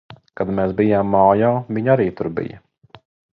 Kad 0.39 0.51
mēs 0.59 0.71
bijām 0.79 1.11
mājā, 1.17 1.51
viņa 1.77 1.93
arī 1.97 2.09
tur 2.23 2.31
bija. 2.41 2.61